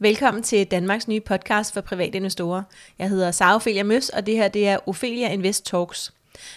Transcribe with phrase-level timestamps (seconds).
[0.00, 2.62] Velkommen til Danmarks nye podcast for private investorer.
[2.98, 6.12] Jeg hedder Sara Ophelia Møs, og det her det er Ophelia Invest Talks.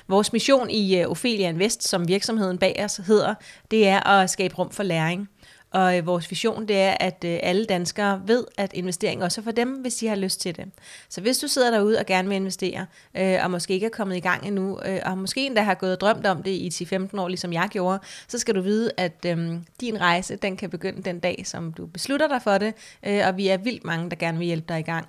[0.07, 3.35] Vores mission i øh, Ophelia Invest, som virksomheden bag os hedder,
[3.71, 5.29] det er at skabe rum for læring.
[5.71, 9.43] Og øh, vores vision det er, at øh, alle danskere ved, at investering også er
[9.43, 10.66] for dem, hvis de har lyst til det.
[11.09, 12.86] Så hvis du sidder derude og gerne vil investere,
[13.18, 15.91] øh, og måske ikke er kommet i gang endnu, øh, og måske endda har gået
[15.91, 16.70] og drømt om det i
[17.13, 20.70] 10-15 år, ligesom jeg gjorde, så skal du vide, at øh, din rejse den kan
[20.70, 22.73] begynde den dag, som du beslutter dig for det,
[23.05, 25.08] øh, og vi er vildt mange, der gerne vil hjælpe dig i gang.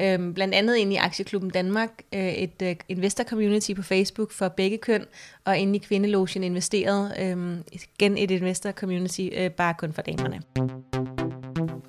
[0.00, 4.48] Øhm, blandt andet inde i Aktieklubben Danmark, øh, et øh, investor community på Facebook for
[4.48, 5.06] begge køn,
[5.44, 10.42] og inde i Kvindelogen investeret, øh, igen et investor community øh, bare kun for damerne.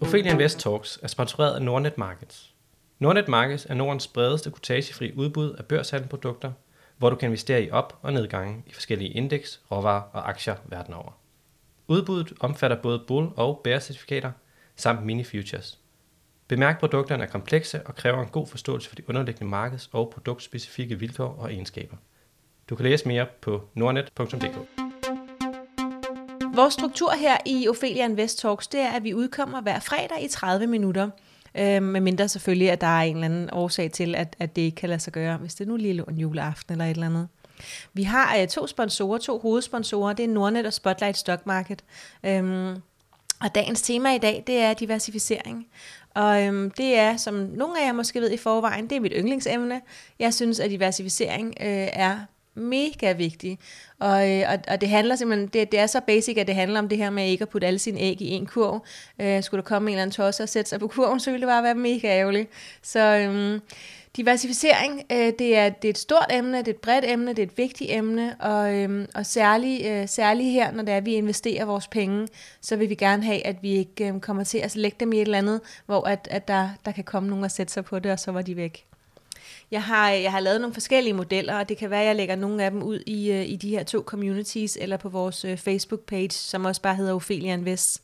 [0.02, 2.53] Ophelia Invest Talks er sponsoreret af Nordnet Markets.
[2.99, 6.52] Nordnet Markets er Nordens bredeste kutagefri udbud af børshandelprodukter,
[6.97, 10.94] hvor du kan investere i op- og nedgange i forskellige indeks, råvarer og aktier verden
[10.94, 11.11] over.
[11.88, 14.31] Udbuddet omfatter både bull- og bear certifikater
[14.75, 15.80] samt mini-futures–
[16.48, 21.00] Bemærk, produkterne er komplekse og kræver en god forståelse for de underliggende markeds- og produktspecifikke
[21.00, 21.98] vilkår og egenskaber.
[22.70, 24.58] Du kan læse mere på nordnet.dk.
[26.56, 30.28] Vores struktur her i Ophelia Invest Talks, det er, at vi udkommer hver fredag i
[30.28, 31.09] 30 minutter.
[31.56, 34.61] Øh, med mindre selvfølgelig, at der er en eller anden årsag til, at, at det
[34.61, 37.06] ikke kan lade sig gøre, hvis det nu lige lå en juleaften eller et eller
[37.06, 37.28] andet.
[37.94, 41.84] Vi har øh, to sponsorer, to hovedsponsorer, det er Nordnet og Spotlight Stock Market.
[42.23, 42.82] Øhm,
[43.42, 45.67] og dagens tema i dag, det er diversificering.
[46.18, 49.14] Og øhm, det er, som nogle af jer måske ved i forvejen, det er mit
[49.16, 49.82] yndlingsemne.
[50.20, 52.18] Jeg synes, at diversificering øh, er
[52.56, 53.60] mega vigtig.
[54.00, 56.80] Og, øh, og, og det handler simpelthen, det, det er så basic, at det handler
[56.80, 58.86] om det her med ikke at putte alle sine æg i en kurv.
[59.22, 61.42] Øh, skulle der komme en eller anden tosse og sætte sig på kurven, så ville
[61.42, 62.50] det bare være mega ærgerligt.
[62.84, 63.62] Så øhm,
[64.18, 67.40] Diversificering, øh, det, er, det er et stort emne, det er et bredt emne, det
[67.40, 71.06] er et vigtigt emne, og, øh, og særligt øh, særlig her, når det er, at
[71.06, 72.28] vi investerer vores penge,
[72.62, 75.16] så vil vi gerne have, at vi ikke øh, kommer til at lægge dem i
[75.16, 78.00] et eller andet, hvor at, at der, der kan komme nogen og sætte sig på
[78.00, 78.86] det, og så var de væk.
[79.72, 82.36] Jeg har, jeg har lavet nogle forskellige modeller, og det kan være, at jeg lægger
[82.36, 85.58] nogle af dem ud i, øh, i de her to communities, eller på vores øh,
[85.67, 88.02] Facebook-page, som også bare hedder Ophelia Invest.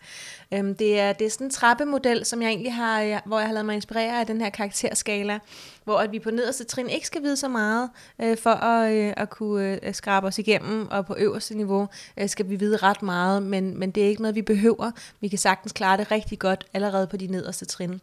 [0.51, 3.47] Øhm, det, er, det er sådan en trappemodel, som jeg egentlig har, øh, hvor jeg
[3.47, 5.39] har lavet mig inspirere af den her karakterskala,
[5.83, 7.89] hvor at vi på nederste trin ikke skal vide så meget
[8.21, 11.87] øh, for at, øh, at kunne øh, skrabe os igennem, og på øverste niveau
[12.17, 14.91] øh, skal vi vide ret meget, men, men det er ikke noget, vi behøver.
[15.19, 18.01] Vi kan sagtens klare det rigtig godt allerede på de nederste trin.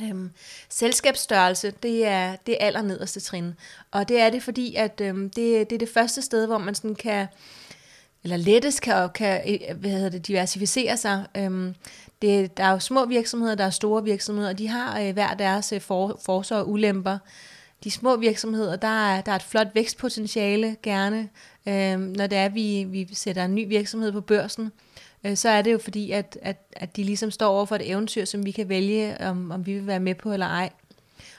[0.00, 0.30] Øhm,
[0.68, 3.54] selskabsstørrelse, det er det aller nederste trin.
[3.90, 6.74] Og det er det, fordi at øhm, det, det er det første sted, hvor man
[6.74, 7.26] sådan kan,
[8.22, 11.26] eller lettest kan, kan øh, hvad hedder det, diversificere sig.
[11.36, 11.74] Øhm,
[12.22, 15.34] det, der er jo små virksomheder, der er store virksomheder, og de har øh, hver
[15.34, 17.18] deres øh, for, forser og ulemper.
[17.84, 21.28] De små virksomheder, der er, der er et flot vækstpotentiale gerne,
[21.68, 24.72] øhm, når det er, at vi, vi sætter en ny virksomhed på børsen
[25.24, 27.90] øh, så er det jo fordi, at, at, at de ligesom står over for et
[27.90, 30.70] eventyr, som vi kan vælge, om, om vi vil være med på eller ej.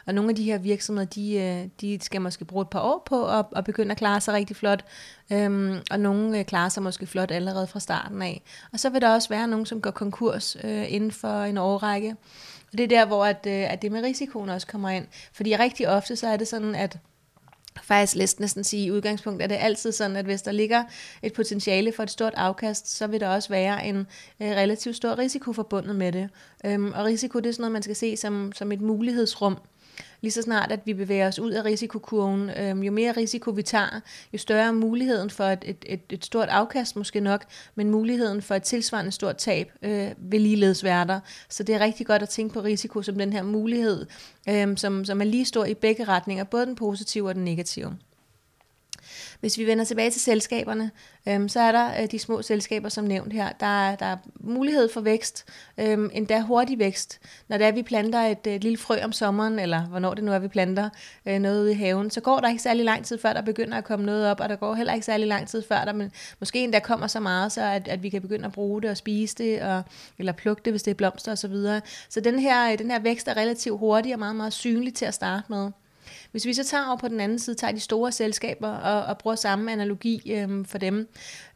[0.05, 3.03] Og nogle af de her virksomheder, de, øh, de skal måske bruge et par år
[3.05, 4.85] på at, at begynde at klare sig rigtig flot,
[5.31, 8.41] øhm, og nogle øh, klarer sig måske flot allerede fra starten af.
[8.73, 12.15] Og så vil der også være nogen, som går konkurs øh, inden for en årrække.
[12.71, 15.07] Og det er der, hvor at, øh, at det med risikoen også kommer ind.
[15.33, 16.97] Fordi rigtig ofte så er det sådan, at
[17.81, 20.83] faktisk læst næsten sige, i udgangspunkt er det altid sådan, at hvis der ligger
[21.21, 23.97] et potentiale for et stort afkast, så vil der også være en
[24.39, 26.29] øh, relativt stor risiko forbundet med det.
[26.65, 29.57] Øhm, og risiko, det er sådan noget, man skal se som, som et mulighedsrum
[30.23, 33.63] lige så snart, at vi bevæger os ud af risikokurven, øh, jo mere risiko vi
[33.63, 33.99] tager,
[34.33, 37.45] jo større er muligheden for et, et, et, et stort afkast måske nok,
[37.75, 41.19] men muligheden for et tilsvarende stort tab øh, vil ligeledes være der.
[41.49, 44.05] Så det er rigtig godt at tænke på risiko som den her mulighed,
[44.49, 47.97] øh, som, som er lige stor i begge retninger, både den positive og den negative.
[49.39, 50.91] Hvis vi vender tilbage til selskaberne,
[51.27, 53.49] øhm, så er der øh, de små selskaber, som nævnt her.
[53.59, 55.45] Der er, der er mulighed for vækst,
[55.77, 57.19] øhm, endda hurtig vækst.
[57.47, 60.23] Når det er, at vi planter et, et lille frø om sommeren, eller hvornår det
[60.23, 60.89] nu er, vi planter
[61.25, 63.77] øh, noget ude i haven, så går der ikke særlig lang tid, før der begynder
[63.77, 66.11] at komme noget op, og der går heller ikke særlig lang tid, før der men
[66.39, 68.97] måske endda kommer så meget, så at, at vi kan begynde at bruge det og
[68.97, 69.83] spise det, og,
[70.19, 71.37] eller plukke det, hvis det er blomster osv.
[71.37, 71.81] Så, videre.
[72.09, 75.05] så den her, øh, den her vækst er relativt hurtig og meget, meget synlig til
[75.05, 75.71] at starte med.
[76.33, 79.17] Hvis vi så tager over på den anden side, tager de store selskaber og, og
[79.17, 81.07] bruger samme analogi øhm, for dem,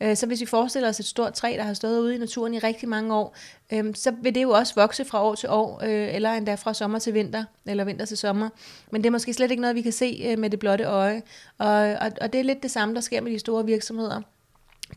[0.02, 2.54] øh, så hvis vi forestiller os et stort træ, der har stået ude i naturen
[2.54, 3.36] i rigtig mange år,
[3.74, 6.74] øhm, så vil det jo også vokse fra år til år, øh, eller endda fra
[6.74, 8.50] sommer til vinter, eller vinter til sommer.
[8.92, 11.22] Men det er måske slet ikke noget, vi kan se øh, med det blotte øje.
[11.58, 14.22] Og, og, og det er lidt det samme, der sker med de store virksomheder.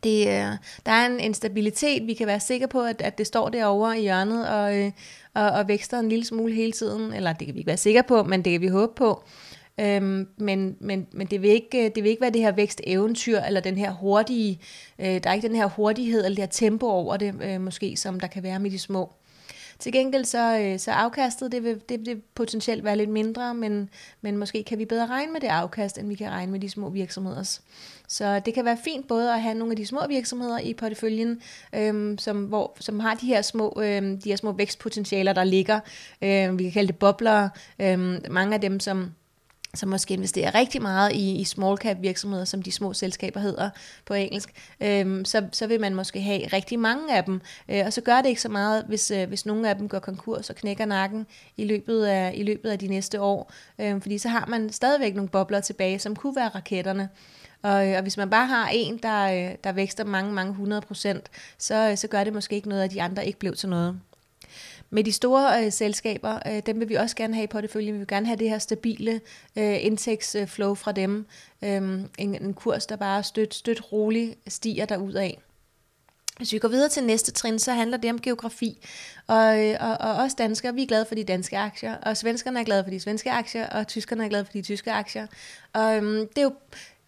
[0.04, 0.56] Det, øh,
[0.86, 3.98] der er en, en stabilitet, vi kan være sikre på, at, at det står derovre
[3.98, 4.92] i hjørnet og, øh,
[5.34, 7.12] og, og vækster en lille smule hele tiden.
[7.12, 9.24] Eller det kan vi ikke være sikre på, men det kan vi håbe på.
[9.80, 13.60] Øhm, men men, men det, vil ikke, det vil ikke være det her væksteventyr, eller
[13.60, 14.60] den her hurtige,
[14.98, 17.96] øh, der er ikke den her hurtighed, eller det her tempo over det, øh, måske,
[17.96, 19.12] som der kan være med de små.
[19.78, 23.88] Til gengæld så, øh, så afkastet, det vil, det vil potentielt være lidt mindre, men,
[24.20, 26.70] men måske kan vi bedre regne med det afkast, end vi kan regne med de
[26.70, 27.62] små virksomheders.
[28.08, 31.40] Så det kan være fint både at have nogle af de små virksomheder i porteføljen,
[31.74, 35.80] øhm, som, hvor, som har de her små, øhm, de her små vækstpotentialer, der ligger.
[36.22, 37.48] Øhm, vi kan kalde det bobler.
[37.78, 39.10] Øhm, mange af dem, som
[39.74, 43.70] som måske investerer rigtig meget i, i small cap virksomheder, som de små selskaber hedder
[44.06, 44.50] på engelsk,
[44.80, 47.40] øhm, så, så vil man måske have rigtig mange af dem.
[47.68, 49.98] Øh, og så gør det ikke så meget, hvis, øh, hvis nogle af dem går
[49.98, 51.26] konkurs og knækker nakken
[51.56, 53.52] i løbet af, i løbet af de næste år.
[53.78, 57.08] Øh, fordi så har man stadigvæk nogle bobler tilbage, som kunne være raketterne.
[57.62, 60.80] Og, øh, og hvis man bare har en, der, øh, der vækster mange, mange hundrede
[60.80, 63.68] procent, så, øh, så gør det måske ikke noget, at de andre ikke blev til
[63.68, 64.00] noget.
[64.90, 67.94] Med de store øh, selskaber, øh, dem vil vi også gerne have i porteføljen.
[67.94, 69.20] Vi vil gerne have det her stabile
[69.56, 71.26] øh, indtægtsflow fra dem.
[71.64, 75.30] Øh, en, en kurs, der bare støt, støt roligt stiger derudad.
[76.36, 78.86] Hvis vi går videre til næste trin, så handler det om geografi.
[79.26, 82.60] Og, øh, og, og os danskere, vi er glade for de danske aktier, og svenskerne
[82.60, 85.26] er glade for de svenske aktier, og tyskerne er glade for de tyske aktier.
[85.72, 86.52] Og øhm, det er jo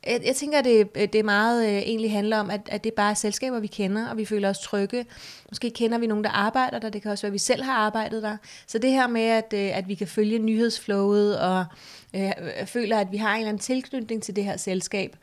[0.06, 2.84] jeg, jeg tænker, at det, øh, det er meget øh, egentlig handler om, at, at
[2.84, 5.06] det er bare selskaber, vi kender, og vi føler os trygge.
[5.48, 7.74] Måske kender vi nogen, der arbejder der, det kan også være, at vi selv har
[7.74, 8.36] arbejdet der.
[8.66, 11.64] Så det her med, at, øh, at vi kan følge nyhedsflowet, og
[12.14, 15.16] Øh, øh, føler, at vi har en eller anden tilknytning til det her selskab,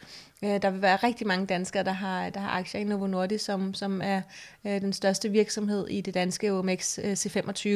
[0.44, 3.46] Øh, der vil være rigtig mange danskere, der har, der har aktier i Novo Nordisk,
[3.46, 4.22] som, som er
[4.66, 7.70] øh, den største virksomhed i det danske OMX øh, C25,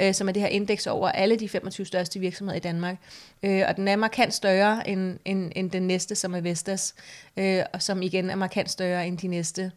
[0.00, 2.96] øh, som er det her indeks over alle de 25 største virksomheder i Danmark.
[3.42, 6.94] Øh, og den er markant større end, end, end den næste, som er Vestas,
[7.36, 9.72] øh, og som igen er markant større end de næste.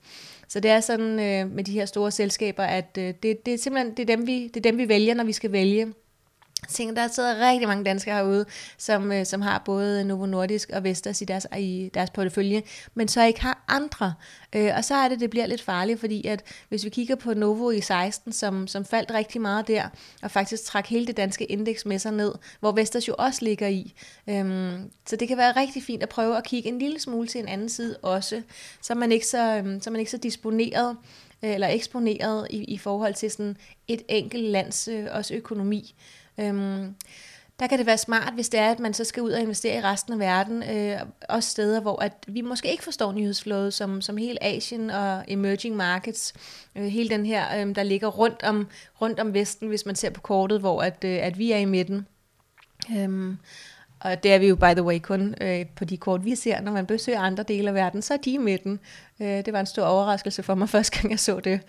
[0.48, 3.58] Så det er sådan øh, med de her store selskaber, at øh, det, det er
[3.58, 5.94] simpelthen det er dem, vi, det er dem, vi vælger, når vi skal vælge
[6.68, 8.46] tænker, der sidder rigtig mange danskere herude,
[8.78, 12.64] som, øh, som har både Novo Nordisk og Vestas i deres, i deres portefølje,
[12.94, 14.14] men så ikke har andre.
[14.56, 17.34] Øh, og så er det, det bliver lidt farligt, fordi at hvis vi kigger på
[17.34, 19.90] Novo i 16, som, som faldt rigtig meget der,
[20.24, 23.68] og faktisk trak hele det danske indeks med sig ned, hvor Vestas jo også ligger
[23.68, 23.94] i.
[24.28, 27.42] Øhm, så det kan være rigtig fint at prøve at kigge en lille smule til
[27.42, 28.42] en anden side også,
[28.82, 30.98] så man ikke så, øhm, så, man ikke så disponeret
[31.44, 33.58] øh, eller eksponeret i, i forhold til sådan
[33.88, 35.96] et enkelt lands øh, også økonomi.
[36.40, 36.96] Øhm,
[37.60, 39.78] der kan det være smart, hvis det er, at man så skal ud og investere
[39.78, 41.00] i resten af verden, øh,
[41.30, 45.76] også steder, hvor at vi måske ikke forstår nyhedsflådet, som, som hele Asien og emerging
[45.76, 46.34] markets,
[46.76, 48.68] øh, hele den her, øh, der ligger rundt om,
[49.02, 51.66] rundt om Vesten, hvis man ser på kortet, hvor at, øh, at vi er i
[51.66, 52.08] midten.
[52.98, 53.38] Øhm,
[54.00, 56.62] og det er vi jo, by the way, kun øh, på de kort, vi ser.
[56.62, 58.80] Når man besøger andre dele af verden, så er de i midten.
[59.20, 61.62] Øh, det var en stor overraskelse for mig første gang, jeg så det.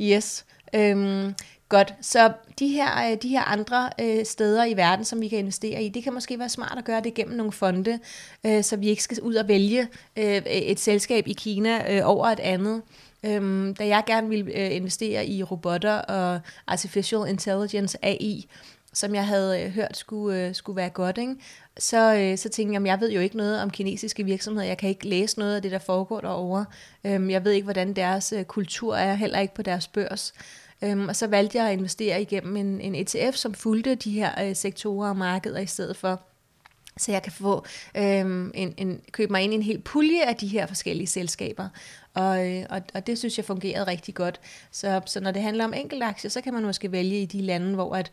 [0.00, 0.44] Yes.
[0.74, 1.34] Øhm,
[1.68, 5.38] Godt, så de her, øh, de her andre øh, steder i verden, som vi kan
[5.38, 7.98] investere i, det kan måske være smart at gøre det gennem nogle fonde,
[8.46, 12.26] øh, så vi ikke skal ud og vælge øh, et selskab i Kina øh, over
[12.26, 12.82] et andet.
[13.24, 18.48] Øhm, da jeg gerne ville øh, investere i robotter og artificial intelligence AI,
[18.92, 21.34] som jeg havde øh, hørt skulle, øh, skulle være godt, ikke?
[21.78, 24.66] Så, øh, så tænkte jeg, at jeg ved jo ikke noget om kinesiske virksomheder.
[24.66, 26.64] Jeg kan ikke læse noget af det, der foregår derovre.
[27.04, 30.34] Øhm, jeg ved ikke, hvordan deres øh, kultur er, heller ikke på deres børs.
[30.84, 34.48] Øhm, og så valgte jeg at investere igennem en, en ETF, som fulgte de her
[34.48, 36.20] øh, sektorer og markeder i stedet for.
[36.96, 37.64] Så jeg kan få
[37.96, 41.68] øhm, en, en, købe mig ind i en hel pulje af de her forskellige selskaber.
[42.14, 44.40] Og, øh, og, og det synes jeg fungerede rigtig godt.
[44.70, 47.74] Så, så når det handler om enkeltaktier, så kan man måske vælge i de lande,
[47.74, 48.12] hvor at,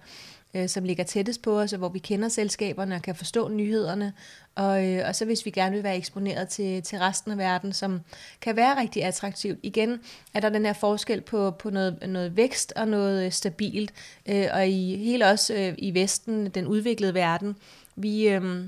[0.53, 4.13] øh, som ligger tættest på os, og hvor vi kender selskaberne og kan forstå nyhederne.
[4.55, 7.73] Og, øh, og så hvis vi gerne vil være eksponeret til, til resten af verden,
[7.73, 8.01] som
[8.41, 9.59] kan være rigtig attraktivt.
[9.63, 9.99] Igen
[10.33, 13.93] er der den her forskel på, på noget, noget vækst og noget øh, stabilt.
[14.29, 17.55] Øh, og i hele også øh, i Vesten, den udviklede verden,
[17.95, 18.27] vi...
[18.27, 18.65] Øh,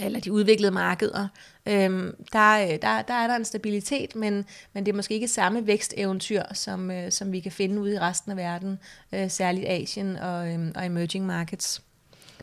[0.00, 1.28] eller de udviklede markeder,
[1.66, 5.28] øhm, der, øh, der, der er der en stabilitet, men, men det er måske ikke
[5.28, 8.78] samme væksteventyr, som, øh, som vi kan finde ude i resten af verden,
[9.12, 11.82] øh, særligt Asien og, øh, og emerging markets.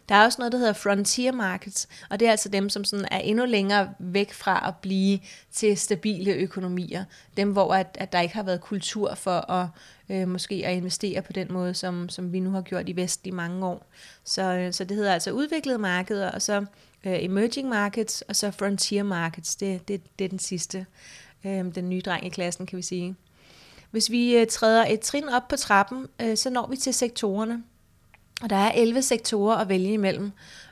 [0.10, 3.08] Der er også noget, der hedder frontier markets, og det er altså dem, som sådan
[3.12, 5.20] er endnu længere væk fra at blive
[5.52, 7.04] til stabile økonomier.
[7.38, 9.68] Dem, hvor at, at der ikke har været kultur for at
[10.10, 13.28] øh, måske at investere på den måde, som, som vi nu har gjort i Vest
[13.28, 13.86] i mange år.
[14.24, 16.66] Så, øh, så det hedder altså udviklede markeder, og så
[17.04, 19.56] øh, emerging markets, og så frontier markets.
[19.56, 20.86] Det, det, det er den sidste,
[21.46, 23.16] øh, den nye dreng i klassen, kan vi sige.
[23.92, 27.64] Hvis vi øh, træder et trin op på trappen, øh, så når vi til sektorerne.
[28.42, 30.32] Og der er 11 sektorer at vælge imellem.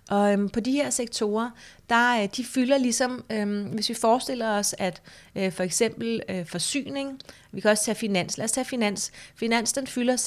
[0.09, 1.49] Og øhm, på de her sektorer,
[1.89, 5.01] der øh, de fylder ligesom, øhm, hvis vi forestiller os, at
[5.35, 7.19] øh, for eksempel øh, forsyning,
[7.51, 9.11] vi kan også tage finans, lad os tage finans.
[9.35, 10.17] Finans, den fylder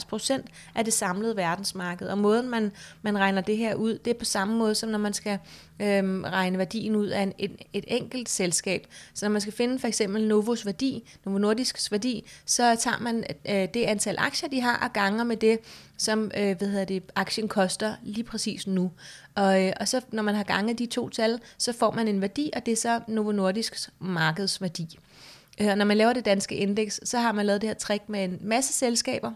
[0.00, 4.10] 16,75 procent af det samlede verdensmarked, og måden man, man regner det her ud, det
[4.10, 5.38] er på samme måde, som når man skal
[5.82, 8.86] øhm, regne værdien ud af en, et, et enkelt selskab.
[9.14, 13.24] Så når man skal finde for eksempel Novos værdi, Novo Nordisks værdi, så tager man
[13.48, 15.58] øh, det antal aktier, de har, og ganger med det,
[15.96, 18.92] som øh, hvad hedder det, aktien koster lige præcis nu.
[19.34, 22.20] Og, øh, og så når man har ganget de to tal, så får man en
[22.20, 24.98] værdi, og det er så Novo Nordisks markedsværdi.
[25.60, 28.24] Øh, når man laver det danske indeks, så har man lavet det her trick med
[28.24, 29.32] en masse selskaber,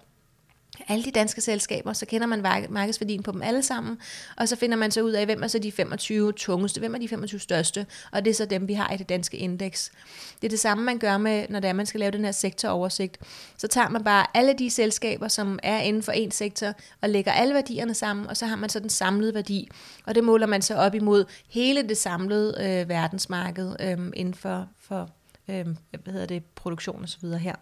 [0.89, 3.99] alle de danske selskaber, så kender man markedsværdien på dem alle sammen,
[4.37, 6.99] og så finder man så ud af, hvem er så de 25 tungeste, hvem er
[6.99, 9.93] de 25 største, og det er så dem, vi har i det danske indeks.
[10.41, 12.33] Det er det samme, man gør med, når det er, man skal lave den her
[12.33, 13.19] sektoroversigt.
[13.57, 17.33] Så tager man bare alle de selskaber, som er inden for en sektor, og lægger
[17.33, 19.69] alle værdierne sammen, og så har man så den samlede værdi,
[20.07, 24.69] og det måler man så op imod hele det samlede øh, verdensmarked øh, inden for,
[24.81, 25.11] for
[25.49, 25.67] øh,
[26.03, 27.55] hvad hedder det, produktion og så videre her,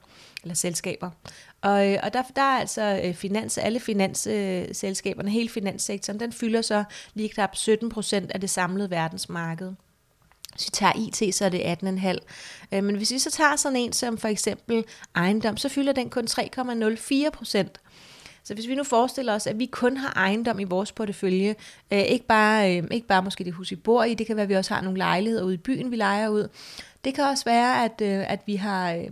[0.42, 1.10] eller selskaber.
[1.60, 6.62] Og, øh, og der, der er altså øh, finans, alle finansselskaberne, hele finanssektoren, den fylder
[6.62, 6.84] så
[7.14, 9.72] lige knap 17 procent af det samlede verdensmarked.
[10.54, 12.18] Hvis vi tager IT, så er det 18,5.
[12.72, 14.84] Øh, men hvis vi så tager sådan en som for eksempel
[15.16, 17.80] ejendom, så fylder den kun 3,04 procent.
[18.44, 21.54] Så hvis vi nu forestiller os, at vi kun har ejendom i vores portefølje,
[21.92, 24.42] øh, ikke, bare, øh, ikke bare måske det hus, vi bor i, det kan være,
[24.42, 26.48] at vi også har nogle lejligheder ude i byen, vi leger ud,
[27.04, 29.06] det kan også være, at, øh, at vi har øh,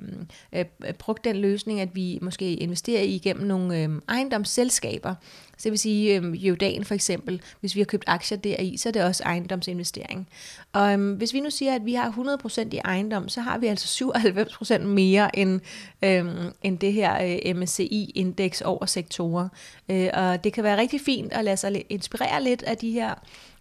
[0.52, 5.14] øh, brugt den løsning, at vi måske investerer i igennem nogle øh, ejendomsselskaber.
[5.58, 8.88] Så det vil sige, øh, Jordan for eksempel, hvis vi har købt aktier deri, så
[8.88, 10.28] er det også ejendomsinvestering.
[10.72, 12.10] Og øh, hvis vi nu siger, at vi har
[12.46, 15.60] 100% i ejendom, så har vi altså 97% mere end,
[16.02, 16.26] øh,
[16.62, 19.48] end det her øh, MSCI-indeks over sektorer.
[19.88, 23.14] Øh, og det kan være rigtig fint at lade sig inspirere lidt af de her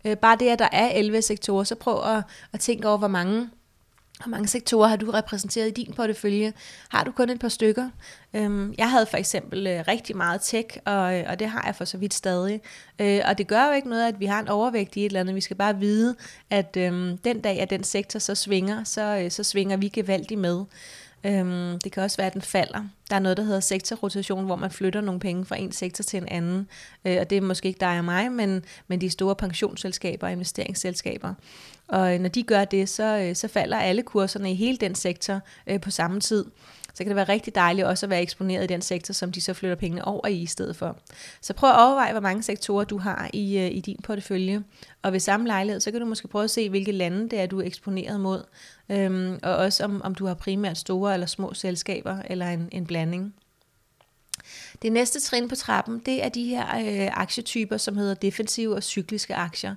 [0.05, 2.23] øh, bare det, at der er 11 sektorer, så prøv at,
[2.53, 3.49] at tænke over, hvor mange
[4.23, 6.53] hvor mange sektorer har du repræsenteret i din portefølje?
[6.89, 7.89] Har du kun et par stykker?
[8.33, 11.75] Øhm, jeg havde for eksempel øh, rigtig meget tech, og, øh, og det har jeg
[11.75, 12.61] for så vidt stadig.
[12.99, 15.19] Øh, og det gør jo ikke noget, at vi har en overvægt i et eller
[15.19, 15.35] andet.
[15.35, 16.15] Vi skal bare vide,
[16.49, 20.39] at øhm, den dag, at den sektor så svinger, så, øh, så svinger vi gevaldigt
[20.39, 20.65] med.
[21.23, 22.83] Øhm, det kan også være, at den falder.
[23.09, 26.17] Der er noget, der hedder sektorrotation, hvor man flytter nogle penge fra en sektor til
[26.17, 26.67] en anden.
[27.05, 30.33] Øh, og det er måske ikke dig og mig, men, men de store pensionsselskaber og
[30.33, 31.33] investeringsselskaber.
[31.87, 34.95] Og øh, når de gør det, så, øh, så falder alle kurserne i hele den
[34.95, 36.45] sektor øh, på samme tid
[36.97, 39.41] så kan det være rigtig dejligt også at være eksponeret i den sektor, som de
[39.41, 40.97] så flytter pengene over i i stedet for.
[41.41, 44.63] Så prøv at overveje, hvor mange sektorer du har i, øh, i din portefølje.
[45.03, 47.45] Og ved samme lejlighed, så kan du måske prøve at se, hvilke lande det er,
[47.45, 48.43] du er eksponeret mod.
[48.89, 52.85] Øhm, og også om, om du har primært store eller små selskaber, eller en, en
[52.85, 53.33] blanding.
[54.81, 58.83] Det næste trin på trappen, det er de her øh, aktietyper, som hedder defensive og
[58.83, 59.75] cykliske aktier.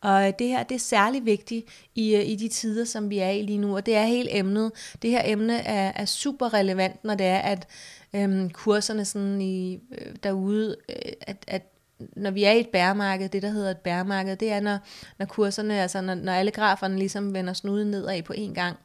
[0.00, 3.18] Og øh, det her, det er særlig vigtigt i, øh, i de tider, som vi
[3.18, 4.72] er i lige nu, og det er helt emnet.
[5.02, 7.68] Det her emne er, er super relevant, når det er, at
[8.14, 11.62] øhm, kurserne sådan i, øh, derude, øh, at, at
[12.16, 14.78] når vi er i et bæremarked, det der hedder et bæremarked, det er, når,
[15.18, 18.76] når kurserne, altså når, når alle graferne ligesom vender snuden nedad på én gang.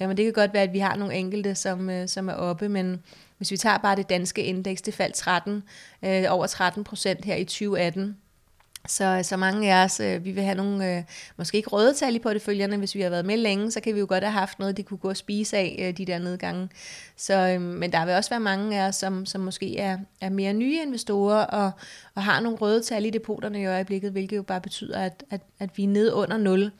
[0.00, 2.68] Jamen det kan godt være, at vi har nogle enkelte, som, øh, som er oppe,
[2.68, 3.02] men
[3.36, 5.62] hvis vi tager bare det danske indeks, det faldt 13,
[6.02, 8.16] øh, over 13 procent her i 2018.
[8.88, 11.02] Så, så mange af os, øh, vi vil have nogle, øh,
[11.36, 14.00] måske ikke røde tal i porteføljerne, hvis vi har været med længe, så kan vi
[14.00, 16.68] jo godt have haft noget, de kunne gå og spise af, øh, de der nedgange.
[17.16, 20.30] Så, øh, men der vil også være mange af os, som, som måske er, er
[20.30, 21.70] mere nye investorer, og,
[22.14, 25.40] og har nogle røde tal i depoterne i øjeblikket, hvilket jo bare betyder, at, at,
[25.58, 26.70] at vi er nede under 0.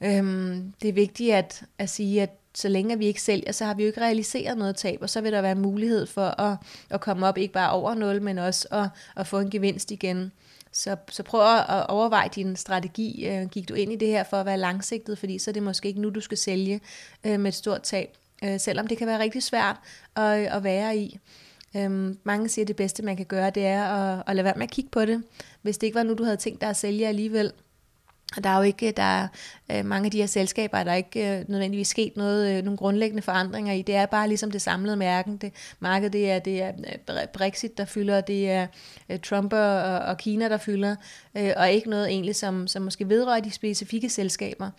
[0.00, 3.74] Øhm, det er vigtigt at, at sige, at så længe vi ikke sælger, så har
[3.74, 6.56] vi jo ikke realiseret noget tab, og så vil der være mulighed for at,
[6.90, 10.32] at komme op ikke bare over 0, men også at, at få en gevinst igen.
[10.72, 13.28] Så, så prøv at overveje din strategi.
[13.28, 15.62] Øh, gik du ind i det her for at være langsigtet, fordi så er det
[15.62, 16.80] måske ikke nu, du skal sælge
[17.24, 19.76] øh, med et stort tab, øh, selvom det kan være rigtig svært
[20.16, 21.18] at, at være i.
[21.76, 24.54] Øhm, mange siger, at det bedste, man kan gøre, det er at, at lade være
[24.56, 25.22] med at kigge på det.
[25.62, 27.52] Hvis det ikke var nu, du havde tænkt dig at sælge alligevel,
[28.36, 29.28] der er jo ikke, der er
[29.70, 32.76] øh, mange af de her selskaber, der er ikke øh, nødvendigvis sket noget, øh, nogle
[32.76, 33.82] grundlæggende forandringer i.
[33.82, 35.36] Det er bare ligesom det samlede mærken.
[35.36, 36.72] Det, marked, det er, det er
[37.08, 38.66] øh, Brexit, der fylder, det er
[39.08, 40.96] øh, Trump og, og Kina, der fylder,
[41.36, 44.70] øh, og ikke noget egentlig, som, som måske vedrører de specifikke selskaber.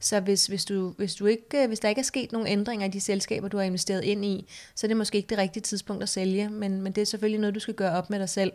[0.00, 2.86] Så hvis, hvis, du, hvis, du ikke, øh, hvis der ikke er sket nogen ændringer
[2.86, 5.62] i de selskaber, du har investeret ind i, så er det måske ikke det rigtige
[5.62, 8.28] tidspunkt at sælge, men, men det er selvfølgelig noget, du skal gøre op med dig
[8.28, 8.52] selv.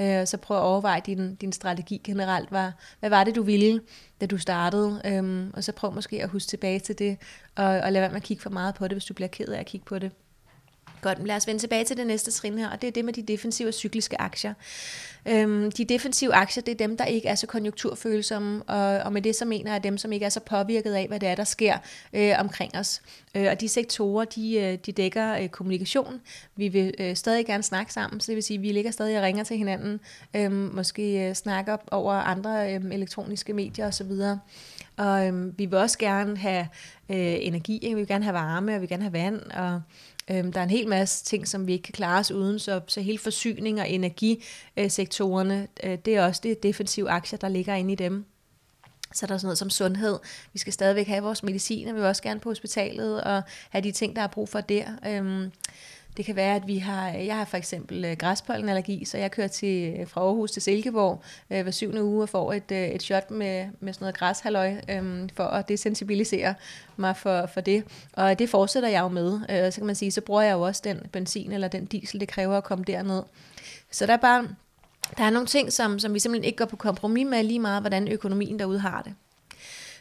[0.00, 2.48] Øh, så prøv at overveje din, din strategi generelt.
[2.48, 2.70] Hvad,
[3.00, 3.80] hvad var det, du ville,
[4.20, 5.00] da du startede?
[5.04, 7.18] Øhm, og så prøv måske at huske tilbage til det,
[7.56, 9.48] og, og lad være med at kigge for meget på det, hvis du bliver ked
[9.48, 10.10] af at kigge på det.
[11.02, 13.04] Godt, men lad os vende tilbage til det næste trin her, og det er det
[13.04, 14.54] med de defensive og cykliske aktier.
[15.26, 19.22] Øhm, de defensive aktier, det er dem, der ikke er så konjunkturfølsomme, og, og med
[19.22, 21.44] det så mener jeg dem, som ikke er så påvirket af, hvad det er, der
[21.44, 21.78] sker
[22.12, 23.02] øh, omkring os.
[23.34, 26.20] Øh, og de sektorer, de, øh, de dækker øh, kommunikation.
[26.56, 29.18] Vi vil øh, stadig gerne snakke sammen, så det vil sige, at vi ligger stadig
[29.18, 30.00] og ringer til hinanden,
[30.36, 34.12] øh, måske øh, snakker over andre øh, elektroniske medier osv.,
[34.96, 36.68] og øhm, vi vil også gerne have
[37.08, 39.80] øh, energi, vi vil gerne have varme, og vi vil gerne have vand, og
[40.30, 42.80] Øhm, der er en hel masse ting, som vi ikke kan klare os uden, så,
[42.86, 47.92] så hele forsyning- og energisektorerne, øh, det er også det defensive aktier, der ligger inde
[47.92, 48.24] i dem.
[49.14, 50.18] Så der er sådan noget som sundhed.
[50.52, 53.82] Vi skal stadigvæk have vores medicin, og vi vil også gerne på hospitalet og have
[53.82, 54.86] de ting, der er brug for der.
[55.06, 55.52] Øhm,
[56.16, 59.48] det kan være, at vi har, jeg har for eksempel øh, græspollenallergi, så jeg kører
[59.48, 63.02] til, øh, fra Aarhus til Silkeborg øh, hver syvende uge og får et, øh, et
[63.02, 66.54] shot med, med sådan noget græshaløj, øh, for at desensibilisere
[66.96, 67.84] mig for, for det.
[68.12, 69.40] Og det fortsætter jeg jo med.
[69.50, 72.20] Øh, så kan man sige, så bruger jeg jo også den benzin eller den diesel,
[72.20, 73.22] det kræver at komme derned.
[73.90, 74.48] Så der er bare,
[75.18, 77.82] der er nogle ting, som, som vi simpelthen ikke går på kompromis med lige meget,
[77.82, 79.14] hvordan økonomien derude har det.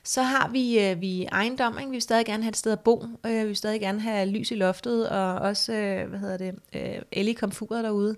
[0.03, 1.89] Så har vi, øh, vi ejendom, ikke?
[1.89, 4.25] vi vil stadig gerne have et sted at bo, øh, vi vil stadig gerne have
[4.25, 8.15] lys i loftet, og også, øh, hvad hedder det, øh, el i komfuret derude.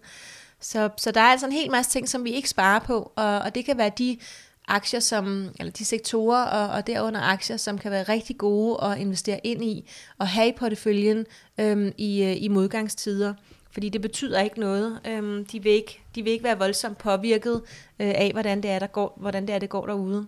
[0.60, 3.40] Så, så der er altså en hel masse ting, som vi ikke sparer på, og,
[3.40, 4.18] og det kan være de
[4.68, 8.98] aktier, som, eller de sektorer og, og derunder aktier, som kan være rigtig gode at
[8.98, 11.26] investere ind i, og have i porteføljen
[11.58, 13.34] øhm, i, øh, i modgangstider.
[13.72, 15.00] Fordi det betyder ikke noget.
[15.08, 17.62] Øhm, de, vil ikke, de vil ikke være voldsomt påvirket
[18.00, 20.28] øh, af, hvordan det er, der går, hvordan det er, det går derude.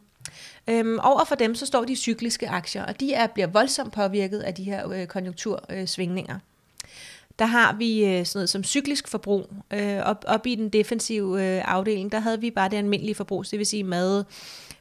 [0.69, 4.39] Øhm, over for dem så står de cykliske aktier, og de er, bliver voldsomt påvirket
[4.39, 6.39] af de her øh, konjunktursvingninger.
[7.39, 9.49] Der har vi øh, sådan noget som cyklisk forbrug.
[9.73, 13.45] Øh, op, op i den defensive øh, afdeling, der havde vi bare det almindelige forbrug,
[13.51, 14.23] det vil sige mad,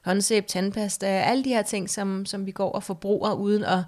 [0.05, 3.79] håndsæb, tandpasta, alle de her ting, som, som vi går og forbruger uden at,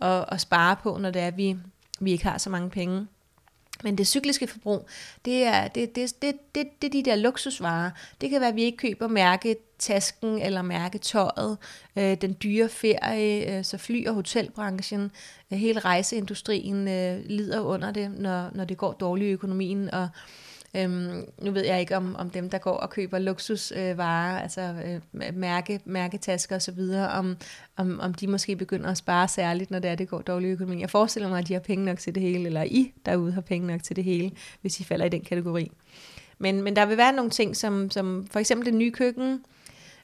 [0.00, 1.56] at, at spare på, når det er, vi,
[2.00, 3.06] vi ikke har så mange penge.
[3.84, 4.88] Men det cykliske forbrug,
[5.24, 7.90] det er, det, det, det, det, det er de der luksusvarer.
[8.20, 11.58] Det kan være, at vi ikke køber mærke tasken eller mærketøjet,
[11.96, 15.10] øh, den dyre ferie, øh, så fly- og hotelbranchen,
[15.52, 20.08] øh, hele rejseindustrien øh, lider under det, når, når det går dårligt i økonomien, og
[20.76, 24.60] Øhm, nu ved jeg ikke om, om dem, der går og køber luksusvarer, øh, altså
[24.60, 26.80] øh, mærke, mærketasker osv.,
[27.10, 27.36] om,
[27.76, 30.80] om, om de måske begynder at spare særligt, når det er, det går dårlig økonomi.
[30.80, 33.40] Jeg forestiller mig, at de har penge nok til det hele, eller I derude har
[33.40, 34.30] penge nok til det hele,
[34.60, 35.70] hvis I falder i den kategori.
[36.38, 39.44] Men, men der vil være nogle ting, som, som for eksempel det nye køkken,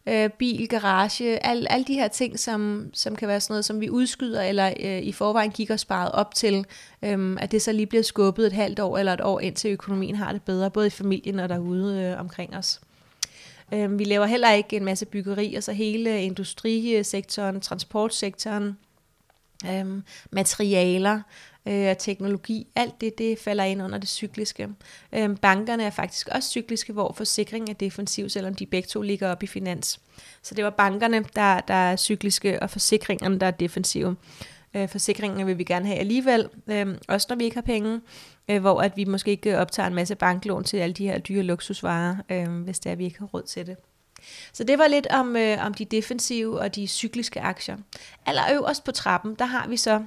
[0.06, 3.80] øh, bil, garage, alle al de her ting, som, som kan være sådan noget, som
[3.80, 6.66] vi udskyder, eller øh, i forvejen kigger sparet op til,
[7.02, 10.14] øh, at det så lige bliver skubbet et halvt år eller et år, indtil økonomien
[10.16, 12.80] har det bedre, både i familien og derude øh, omkring os.
[13.74, 18.78] Øh, vi laver heller ikke en masse byggeri, altså hele industrisektoren, transportsektoren,
[19.70, 21.20] øh, materialer,
[21.66, 24.68] øh, teknologi, alt det, det falder ind under det cykliske.
[25.12, 29.30] Øh, bankerne er faktisk også cykliske, hvor forsikring er defensiv, selvom de begge to ligger
[29.30, 30.00] op i finans.
[30.42, 34.16] Så det var bankerne, der, der er cykliske, og forsikringerne, der er defensive.
[34.74, 38.00] Øh, forsikringerne vil vi gerne have alligevel, øh, også når vi ikke har penge,
[38.48, 41.42] øh, hvor at vi måske ikke optager en masse banklån til alle de her dyre
[41.42, 43.76] luksusvarer, øh, hvis det er, at vi ikke har råd til det.
[44.52, 47.76] Så det var lidt om, øh, om de defensive og de cykliske aktier.
[48.26, 50.04] Allerøverst på trappen, der har vi så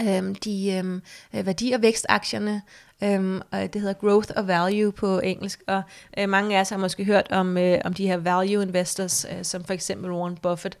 [0.00, 1.02] øhm, de øhm,
[1.34, 2.62] øh, værdi- og vækstaktierne,
[3.02, 5.82] øhm, og det hedder growth og value på engelsk, og
[6.18, 9.44] øh, mange af os har måske hørt om, øh, om de her value investors, øh,
[9.44, 10.78] som for eksempel Warren Buffett.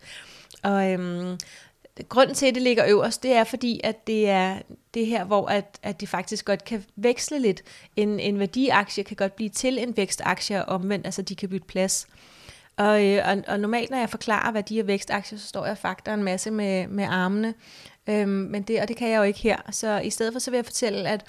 [0.62, 1.38] Og øhm,
[2.08, 4.58] grunden til, at det ligger øverst, det er fordi, at det er
[4.94, 7.62] det her, hvor at, at det faktisk godt kan veksle lidt.
[7.96, 11.66] En, en værdiaktie kan godt blive til en vækstaktie, og omvendt, altså de kan bytte
[11.66, 12.06] plads.
[12.76, 16.14] Og, øh, og, og normalt, når jeg forklarer værdi- og vækstaktier, så står jeg faktisk
[16.14, 17.54] en masse med, med armene.
[18.08, 19.56] Øhm, men det, og det kan jeg jo ikke her.
[19.70, 21.28] Så i stedet for, så vil jeg fortælle, at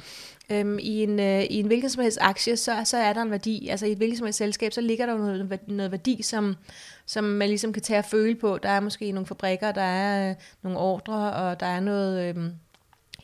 [0.50, 3.32] øhm, i, en, øh, i en hvilken som helst aktie, så, så er der en
[3.32, 3.68] værdi.
[3.68, 6.56] Altså i et hvilket som helst selskab, så ligger der jo noget, noget værdi, som,
[7.06, 8.58] som man ligesom kan tage og føle på.
[8.64, 12.36] Der er måske nogle fabrikker, der er øh, nogle ordre, og der er noget...
[12.36, 12.44] Øh,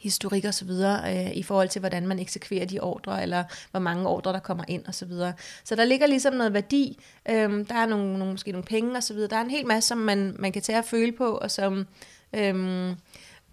[0.03, 3.79] historik og så videre, øh, i forhold til, hvordan man eksekverer de ordre, eller hvor
[3.79, 5.33] mange ordre, der kommer ind og så videre.
[5.63, 9.03] Så der ligger ligesom noget værdi, øh, der er nogle, nogle, måske nogle penge og
[9.03, 9.29] så videre.
[9.29, 11.87] Der er en hel masse, som man, man kan tage og føle på, og som
[12.33, 12.95] øh,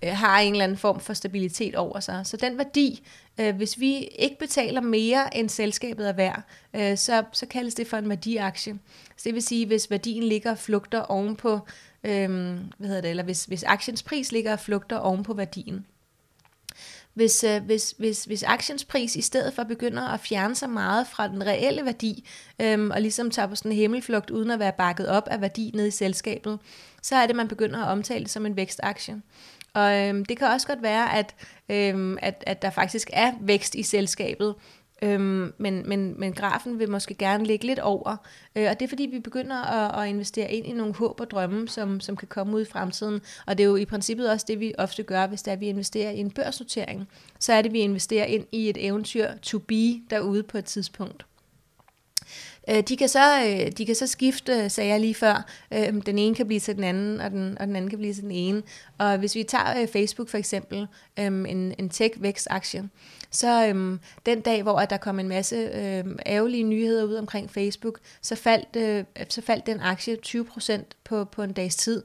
[0.02, 2.26] øh, har en eller anden form for stabilitet over sig.
[2.26, 3.02] Så den værdi,
[3.40, 6.42] øh, hvis vi ikke betaler mere end selskabet er værd,
[6.74, 8.78] øh, så, så kaldes det for en værdiaktie.
[9.16, 11.60] Så det vil sige, hvis værdien ligger og flugter ovenpå,
[12.04, 12.30] øh,
[12.78, 15.86] hvad hedder det, eller hvis, hvis aktiens pris ligger og flugter ovenpå værdien.
[17.14, 21.06] Hvis, øh, hvis, hvis, hvis aktiens pris i stedet for begynder at fjerne sig meget
[21.06, 22.28] fra den reelle værdi,
[22.60, 25.70] øh, og ligesom tager på sådan en himmelflugt uden at være bakket op af værdi
[25.74, 26.58] nede i selskabet,
[27.02, 29.22] så er det, man begynder at omtale det som en vækstaktie.
[29.74, 31.34] Og øhm, det kan også godt være, at,
[31.68, 34.54] øhm, at, at der faktisk er vækst i selskabet,
[35.02, 38.16] Øhm, men, men, men grafen vil måske gerne ligge lidt over,
[38.56, 41.30] øh, og det er fordi, vi begynder at, at investere ind i nogle håb og
[41.30, 43.20] drømme, som, som kan komme ud i fremtiden.
[43.46, 45.68] Og det er jo i princippet også det, vi ofte gør, hvis det er, vi
[45.68, 47.08] investerer i en børsnotering.
[47.38, 51.26] Så er det, vi investerer ind i et eventyr to be derude på et tidspunkt.
[52.70, 55.46] Øh, de, kan så, øh, de kan så skifte, øh, sagde jeg lige før.
[55.72, 58.14] Øh, den ene kan blive til den anden, og den, og den anden kan blive
[58.14, 58.62] til den ene.
[58.98, 60.86] Og hvis vi tager øh, Facebook for eksempel,
[61.18, 62.88] øh, en, en tech-vækstaktie,
[63.30, 67.50] så øhm, den dag, hvor at der kom en masse øhm, ærgerlige nyheder ud omkring
[67.50, 72.02] Facebook, så faldt, øh, så faldt den aktie 20% på, på en dags tid.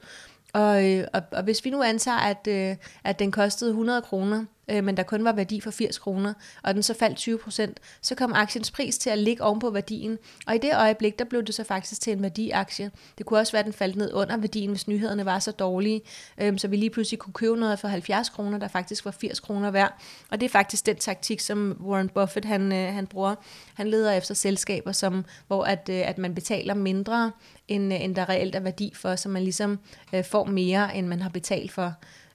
[0.52, 4.44] Og, øh, og, og hvis vi nu antager, at, øh, at den kostede 100 kroner,
[4.68, 7.80] øh, men der kun var værdi for 80 kroner, og den så faldt 20 procent,
[8.00, 10.18] så kom aktiens pris til at ligge oven på værdien.
[10.46, 12.90] Og i det øjeblik, der blev det så faktisk til en værdiaktie.
[13.18, 16.00] Det kunne også være, at den faldt ned under værdien, hvis nyhederne var så dårlige,
[16.38, 19.40] øh, så vi lige pludselig kunne købe noget for 70 kroner, der faktisk var 80
[19.40, 19.98] kroner værd.
[20.30, 23.34] Og det er faktisk den taktik, som Warren Buffett han, øh, han bruger.
[23.74, 27.32] Han leder efter selskaber, som, hvor at, øh, at man betaler mindre,
[27.68, 29.78] end, øh, end der reelt er værdi for, så man ligesom
[30.12, 31.94] øh, får mere, end man har betalt for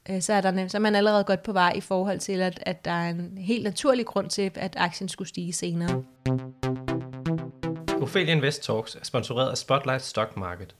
[0.09, 2.63] øh, så er, der, så er man allerede godt på vej i forhold til, at,
[2.65, 6.03] at der er en helt naturlig grund til, at aktien skulle stige senere.
[8.01, 10.75] Ophelia Invest Talks er sponsoreret af Spotlight Stock Market.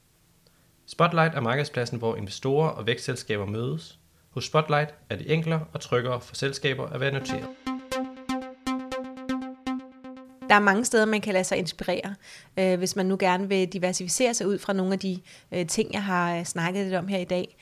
[0.86, 4.00] Spotlight er markedspladsen, hvor investorer og vækstselskaber mødes.
[4.30, 7.48] Hos Spotlight er det enklere og tryggere for selskaber at være noteret.
[10.50, 12.16] Der er mange steder, man kan lade sig inspirere,
[12.60, 15.20] øh, hvis man nu gerne vil diversificere sig ud fra nogle af de
[15.52, 17.58] øh, ting, jeg har øh, snakket lidt om her i dag.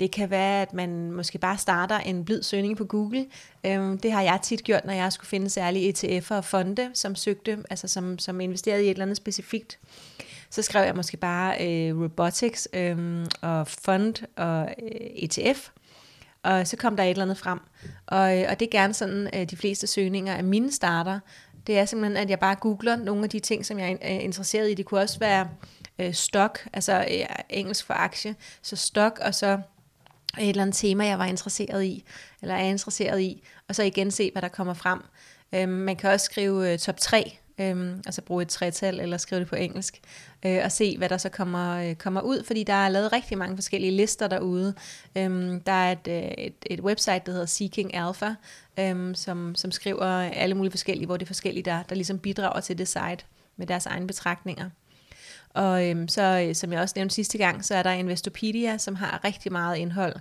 [0.00, 3.26] Det kan være, at man måske bare starter en blid søgning på Google.
[3.66, 7.14] Øhm, det har jeg tit gjort, når jeg skulle finde særlige ETF'er og fonde, som
[7.14, 9.78] søgte, altså som, som investerede i et eller andet specifikt.
[10.50, 15.68] Så skrev jeg måske bare øh, robotics øh, og fund og øh, ETF.
[16.42, 17.58] Og så kom der et eller andet frem.
[18.06, 21.20] Og, øh, og det er gerne sådan, øh, de fleste søgninger af mine starter.
[21.66, 24.24] Det er simpelthen, at jeg bare googler nogle af de ting, som jeg er øh,
[24.24, 24.74] interesseret i.
[24.74, 25.48] Det kunne også være
[25.98, 28.34] øh, stock, altså øh, engelsk for aktie.
[28.62, 29.58] Så stock, og så
[30.40, 32.04] et eller andet tema, jeg var interesseret i,
[32.42, 35.00] eller er interesseret i, og så igen se, hvad der kommer frem.
[35.54, 39.40] Øhm, man kan også skrive øh, top 3, øhm, altså bruge et tretal, eller skrive
[39.40, 40.00] det på engelsk,
[40.46, 43.38] øh, og se, hvad der så kommer, øh, kommer ud, fordi der er lavet rigtig
[43.38, 44.74] mange forskellige lister derude.
[45.16, 48.34] Øhm, der er et, øh, et, et website, der hedder Seeking Alpha,
[48.78, 52.60] øhm, som, som skriver alle mulige forskellige, hvor det er forskellige, der, der ligesom bidrager
[52.60, 53.24] til det site
[53.56, 54.70] med deres egne betragtninger.
[55.54, 58.94] Og øhm, så, øh, som jeg også nævnte sidste gang, så er der Investopedia, som
[58.94, 60.14] har rigtig meget indhold.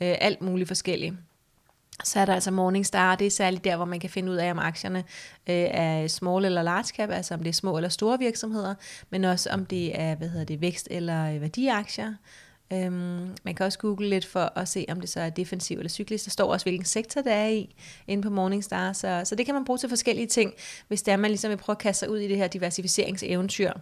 [0.00, 1.14] Øh, alt muligt forskelligt.
[2.04, 4.50] Så er der altså Morningstar, det er særligt der, hvor man kan finde ud af,
[4.50, 4.98] om aktierne
[5.46, 8.74] øh, er small eller large cap, altså om det er små eller store virksomheder,
[9.10, 12.14] men også om det er hvad hedder det, vækst- eller øh, værdiaktier.
[12.72, 15.88] Øhm, man kan også google lidt for at se, om det så er defensiv eller
[15.88, 16.24] cyklisk.
[16.24, 17.74] Der står også, hvilken sektor det er i,
[18.06, 18.92] inde på Morningstar.
[18.92, 20.52] Så, så det kan man bruge til forskellige ting,
[20.88, 23.72] hvis det er, man ligesom vil prøve at kaste sig ud i det her diversificeringseventyr,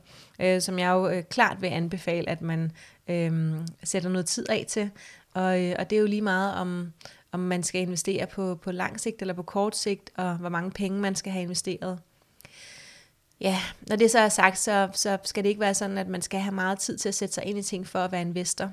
[0.41, 2.73] øh, som jeg jo øh, klart vil anbefale, at man
[3.09, 4.91] øh, sætter noget tid af til.
[5.35, 6.93] Og, øh, og det er jo lige meget om,
[7.33, 10.71] om man skal investere på, på lang sigt eller på kort sigt, og hvor mange
[10.71, 11.99] penge man skal have investeret.
[13.41, 16.23] Ja, når det så er sagt, så, så skal det ikke være sådan, at man
[16.23, 18.71] skal have meget tid til at sætte sig ind i ting for at være investor.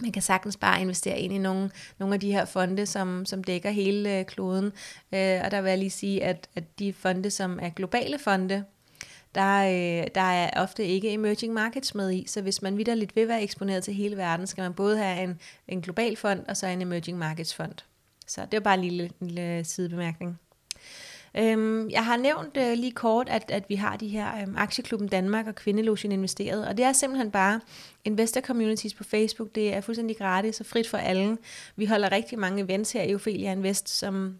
[0.00, 3.44] Man kan sagtens bare investere ind i nogle, nogle af de her fonde, som, som
[3.44, 4.66] dækker hele øh, kloden.
[5.14, 8.64] Øh, og der vil jeg lige sige, at, at de fonde, som er globale fonde,
[9.34, 12.24] der, øh, der er ofte ikke emerging markets med i.
[12.26, 15.40] Så hvis man vidderligt vil være eksponeret til hele verden, skal man både have en,
[15.68, 17.74] en global fond og så en emerging markets fond.
[18.26, 20.38] Så det var bare en lille, en lille sidebemærkning.
[21.36, 25.08] Øhm, jeg har nævnt øh, lige kort, at, at vi har de her øhm, Aktieklubben
[25.08, 27.60] Danmark og Kvindelogien investeret, og det er simpelthen bare
[28.04, 29.54] investor communities på Facebook.
[29.54, 31.38] Det er fuldstændig gratis og frit for alle.
[31.76, 34.38] Vi holder rigtig mange events her i Ophelia Invest, som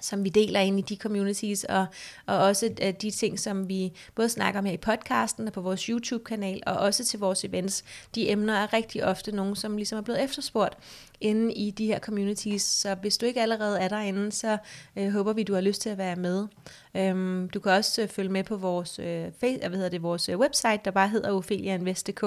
[0.00, 1.86] som vi deler ind i de communities, og,
[2.26, 5.60] og også øh, de ting, som vi både snakker om her i podcasten og på
[5.60, 7.84] vores YouTube-kanal, og også til vores events.
[8.14, 10.78] De emner er rigtig ofte nogle, som ligesom er blevet efterspurgt
[11.20, 14.58] inde i de her communities, så hvis du ikke allerede er derinde, så
[14.96, 16.46] øh, håber vi, du har lyst til at være med.
[16.96, 20.28] Øhm, du kan også øh, følge med på vores, øh, face, hvad hedder det, vores
[20.28, 22.22] øh, website, der bare hedder opheliainvest.dk.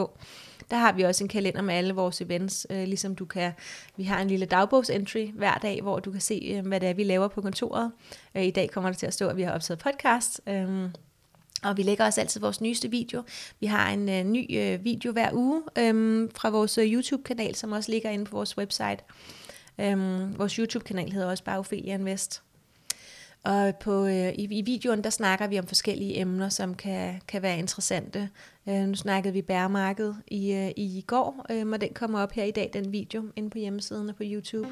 [0.71, 3.51] Der har vi også en kalender med alle vores events, øh, ligesom du kan,
[3.97, 6.93] vi har en lille dagbogsentry hver dag, hvor du kan se, øh, hvad det er,
[6.93, 7.91] vi laver på kontoret.
[8.35, 10.89] Øh, I dag kommer der til at stå, at vi har optaget podcast, øh,
[11.63, 13.23] og vi lægger også altid vores nyeste video.
[13.59, 17.71] Vi har en øh, ny øh, video hver uge øh, fra vores øh, YouTube-kanal, som
[17.71, 18.97] også ligger inde på vores website.
[19.79, 22.43] Øh, vores YouTube-kanal hedder også bare Ophelia Invest.
[23.43, 27.41] Og på, øh, i, i videoen, der snakker vi om forskellige emner, som kan, kan
[27.41, 28.29] være interessante.
[28.69, 32.43] Øh, nu snakkede vi bæremarked i, øh, i går, øh, og den kommer op her
[32.43, 34.67] i dag, den video, inde på hjemmesiden og på YouTube.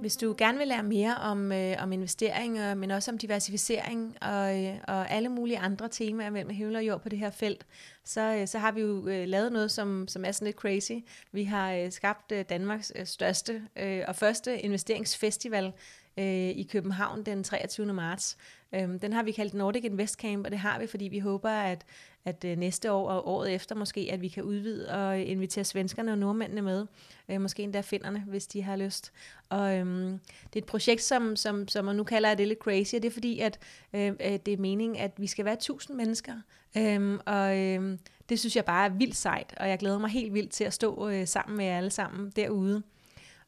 [0.00, 0.02] Mm.
[0.02, 4.64] Hvis du gerne vil lære mere om, øh, om investeringer, men også om diversificering og,
[4.64, 7.66] øh, og alle mulige andre temaer mellem himmel og jord på det her felt,
[8.04, 10.92] så, øh, så har vi jo øh, lavet noget, som, som er sådan lidt crazy.
[11.32, 15.72] Vi har øh, skabt øh, Danmarks øh, største øh, og første investeringsfestival
[16.18, 17.92] øh, i København den 23.
[17.92, 18.36] marts.
[18.74, 21.50] Øhm, den har vi kaldt Nordic Invest Camp, og det har vi, fordi vi håber,
[21.50, 21.84] at,
[22.24, 26.12] at øh, næste år og året efter måske, at vi kan udvide og invitere svenskerne
[26.12, 26.86] og nordmændene med.
[27.28, 29.12] Øh, måske endda finderne, hvis de har lyst.
[29.48, 32.94] Og øhm, det er et projekt, som, som, som man nu kalder det lidt crazy,
[32.94, 33.58] og det er fordi, at
[33.92, 36.32] øh, øh det er meningen, at vi skal være 1000 mennesker.
[36.76, 40.34] Øhm, og øhm, det synes jeg bare er vildt sejt, og jeg glæder mig helt
[40.34, 42.82] vildt til at stå øh, sammen med jer alle sammen derude.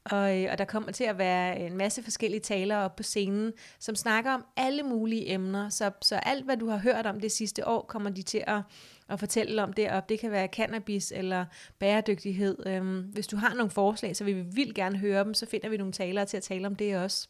[0.05, 3.53] Og, øh, og der kommer til at være en masse forskellige talere op på scenen,
[3.79, 5.69] som snakker om alle mulige emner.
[5.69, 8.61] Så, så alt, hvad du har hørt om det sidste år, kommer de til at,
[9.09, 10.09] at fortælle om derop.
[10.09, 11.45] Det kan være cannabis eller
[11.79, 12.67] bæredygtighed.
[12.67, 15.35] Øhm, hvis du har nogle forslag, så vil vi vildt gerne høre dem.
[15.35, 17.29] Så finder vi nogle talere til at tale om det også.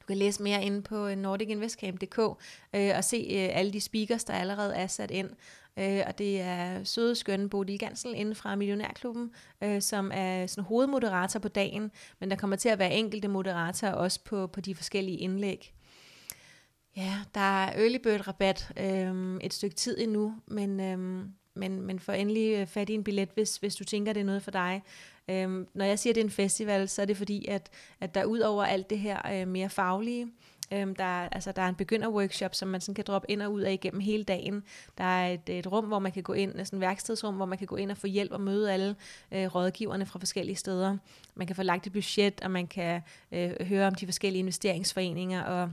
[0.00, 2.18] Du kan læse mere inde på øh, nordicinvestcamp.dk
[2.74, 5.30] øh, og se øh, alle de speakers, der allerede er sat ind.
[5.78, 9.30] Øh, og det er søde, skønne Bodil Gansel inden fra Millionærklubben,
[9.62, 13.92] øh, som er sådan hovedmoderator på dagen, men der kommer til at være enkelte moderatorer
[13.92, 15.74] også på, på de forskellige indlæg.
[16.96, 22.00] Ja, der er early bird rabat øh, et stykke tid endnu, men, øh, men, men
[22.00, 24.50] få endelig øh, fat i en billet, hvis, hvis du tænker, det er noget for
[24.50, 24.82] dig.
[25.30, 28.24] Øh, når jeg siger, det er en festival, så er det fordi, at, at der
[28.24, 30.26] ud over alt det her øh, mere faglige,
[30.72, 33.52] Øhm, der, er, altså, der er en begynderworkshop, som man sådan kan droppe ind og
[33.52, 34.62] ud af igennem hele dagen.
[34.98, 37.58] Der er et, et rum, hvor man kan gå ind, sådan et værkstedsrum, hvor man
[37.58, 38.96] kan gå ind og få hjælp og møde alle
[39.32, 40.96] øh, rådgiverne fra forskellige steder.
[41.34, 43.02] Man kan få lagt et budget, og man kan
[43.32, 45.70] øh, høre om de forskellige investeringsforeninger og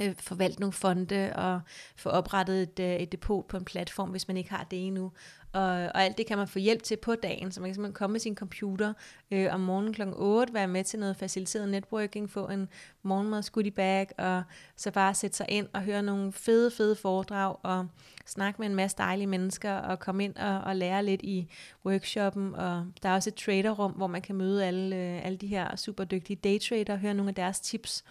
[0.00, 1.60] øh, forvalte nogle fonde og
[1.96, 5.12] få oprettet et, øh, et depot på en platform, hvis man ikke har det endnu.
[5.52, 7.94] Og, og alt det kan man få hjælp til på dagen, så man kan simpelthen
[7.94, 8.92] komme med sin computer
[9.30, 10.02] øh, om morgenen kl.
[10.12, 12.68] 8, være med til noget faciliteret networking, få en
[13.02, 14.42] morgenmads goodie bag, og
[14.76, 17.86] så bare sætte sig ind og høre nogle fede, fede foredrag, og
[18.26, 21.48] snakke med en masse dejlige mennesker, og komme ind og, og lære lidt i
[21.86, 22.54] workshoppen.
[22.54, 25.76] Og der er også et traderrum, hvor man kan møde alle, øh, alle de her
[25.76, 28.04] super dygtige daytrader, og høre nogle af deres tips,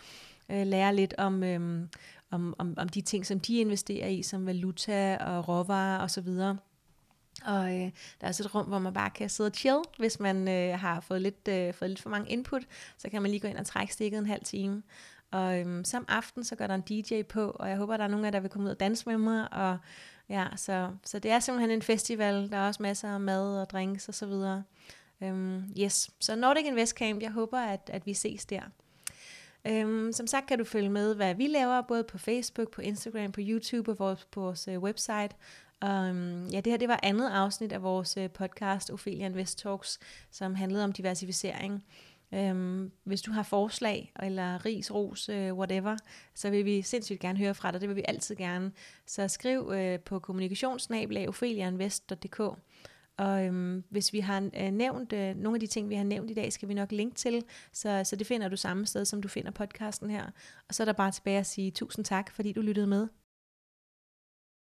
[0.49, 1.87] øh, lære lidt om, øh,
[2.31, 6.57] om, om, om de ting, som de investerer i, som valuta og råvarer osv., og
[7.45, 10.19] og øh, der er også et rum, hvor man bare kan sidde og chill, hvis
[10.19, 12.61] man øh, har fået lidt, øh, fået lidt for mange input,
[12.97, 14.83] så kan man lige gå ind og trække stikket en halv time.
[15.31, 18.07] Og øhm, som aften, så går der en DJ på, og jeg håber, der er
[18.07, 19.53] nogen af jer, der vil komme ud og danse med mig.
[19.53, 19.77] Og,
[20.29, 22.51] ja, så, så det er simpelthen en festival.
[22.51, 24.63] Der er også masser af mad og drinks og så videre.
[25.23, 28.61] Øhm, yes, så Nordic Invest Camp, jeg håber, at, at vi ses der.
[29.67, 33.31] Øhm, som sagt kan du følge med, hvad vi laver, både på Facebook, på Instagram,
[33.31, 35.29] på YouTube og vores, på vores øh, website.
[35.85, 39.99] Um, ja, det her det var andet afsnit af vores øh, podcast, Ophelia Invest Talks,
[40.31, 41.83] som handlede om diversificering.
[42.31, 45.97] Um, hvis du har forslag, eller ris, ros, uh, whatever,
[46.35, 47.81] så vil vi sindssygt gerne høre fra dig.
[47.81, 48.71] Det vil vi altid gerne.
[49.05, 52.39] Så skriv uh, på kommunikationsnabelagophelianvest.dk
[53.17, 56.31] Og øhm, hvis vi har øh, nævnt øh, nogle af de ting, vi har nævnt
[56.31, 59.21] i dag, skal vi nok linke til, så, så det finder du samme sted, som
[59.21, 60.25] du finder podcasten her.
[60.67, 63.07] Og så er der bare tilbage at sige tusind tak, fordi du lyttede med.